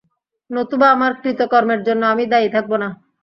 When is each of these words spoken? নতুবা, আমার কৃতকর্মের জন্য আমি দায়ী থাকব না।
নতুবা, 0.49 0.87
আমার 0.91 1.11
কৃতকর্মের 1.21 1.81
জন্য 1.83 2.01
আমি 2.13 2.23
দায়ী 2.31 2.47
থাকব 2.55 2.71
না। 2.83 2.87